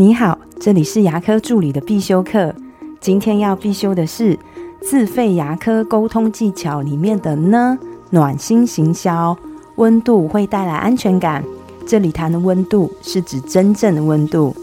[0.00, 2.54] 你好，这里是牙科助理的必修课。
[3.00, 4.38] 今天要必修的是
[4.80, 7.76] 自费牙科沟通技巧里面的呢，
[8.10, 9.36] 暖心行销。
[9.74, 11.42] 温度会带来安全感。
[11.84, 14.54] 这里谈的温度是指真正的温度。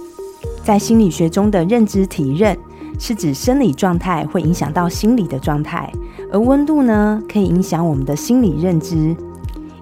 [0.64, 2.58] 在心理学中的认知体认
[2.98, 5.92] 是指生理状态会影响到心理的状态，
[6.32, 9.14] 而温度呢，可以影响我们的心理认知。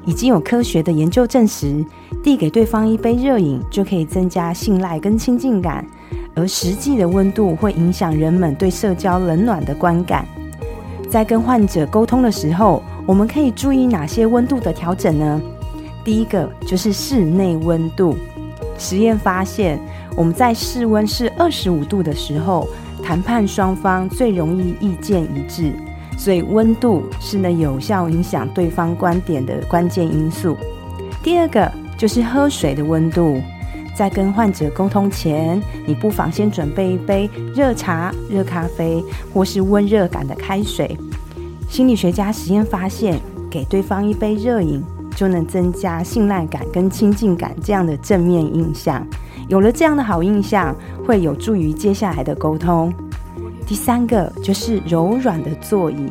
[0.06, 1.84] 已经有科学的研究证实，
[2.22, 5.86] 递给对方一杯热饮就可以增加信赖跟亲近感，
[6.36, 10.28] 而实际的温度会影响人们对社交冷暖的观感。
[11.10, 15.42] 在跟患者沟通的时候，我们可以注意哪些温度的调整呢？
[16.04, 18.16] 第一个就是室内温度。
[18.78, 19.80] 实验发现，
[20.18, 22.68] 我们在室温是二十五度的时候，
[23.04, 25.72] 谈判双方最容易意见一致。
[26.18, 30.56] 所以温度是能有效影响对方观点的关键因素。
[31.22, 33.42] 第二个就是喝水的温度，
[33.96, 39.04] 在跟患者沟通前，你不妨先准备一杯热茶、热咖啡
[39.34, 40.98] 或是温热感的开水。
[41.70, 43.20] 心理学家实验发现，
[43.50, 44.84] 给对方一杯热饮，
[45.16, 49.06] 就能增加信赖感跟亲近感这样的正面印象。
[49.48, 50.76] 有了这样的好印象，
[51.06, 52.94] 会有助于接下来的沟通。
[53.66, 56.10] 第三个就是柔软的座椅，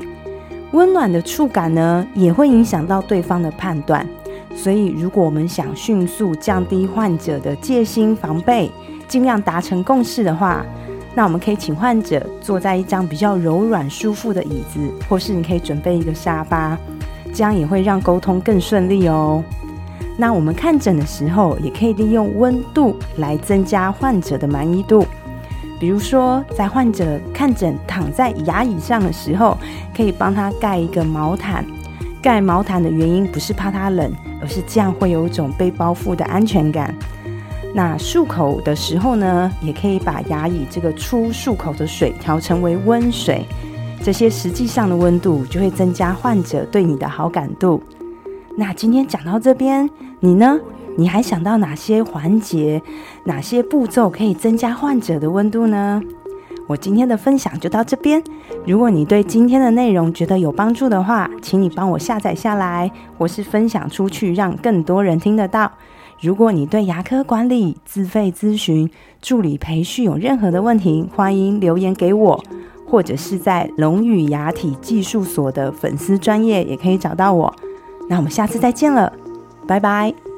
[0.72, 4.06] 温暖的触感呢，也会影响到对方的判断。
[4.54, 8.70] 所以，如果我们想迅速降低患者的戒心防备，
[9.06, 10.64] 尽量达成共识的话，
[11.14, 16.76] 那我们可以请患者坐在一张比较柔软舒服的椅子，或是你可以准备一个沙发，
[17.32, 19.42] 这样也会让沟通更顺利哦。
[20.18, 25.06] 那我们看诊的时候，也可以利用温度来增加患者的满意度。
[25.82, 29.58] 比如说，在患者看诊躺在牙椅上的时候，
[29.92, 31.66] 可以帮他盖一个毛毯。
[32.22, 36.94] 盖毛毯的原因不是怕他冷，而是这样会有一种被包覆的安全感。
[37.74, 43.44] 那漱口的时候呢，也可以把牙椅这个出漱口的水调成为温水。
[44.04, 47.82] 这些实际上的温度就会增加患者对你的好感度。
[48.56, 49.90] 那今天讲到这边，
[50.20, 50.60] 你呢？
[50.96, 52.82] 你还想到哪些环节、
[53.24, 56.02] 哪些步骤可以增加患者的温度呢？
[56.68, 58.22] 我今天的分享就到这边。
[58.64, 65.70] 如果你对今天的内容觉得有帮助的话，请你帮我下载下来，或是分享出去，让更多人听得到。
[66.20, 68.88] 如果你对牙科管理、自费咨询、
[69.20, 72.40] 助理培训有任何的问题，欢迎留言给我，
[72.86, 77.52] 或者是在龙语牙体技术所的粉丝专业也可以找到我。
[78.08, 79.12] 那我们下次再见了，
[79.66, 80.31] 拜拜。